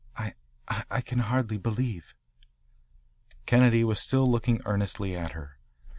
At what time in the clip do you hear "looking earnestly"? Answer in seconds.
4.27-5.15